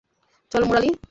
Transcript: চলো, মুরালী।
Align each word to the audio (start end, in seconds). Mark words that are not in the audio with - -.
চলো, 0.51 0.65
মুরালী। 0.65 0.91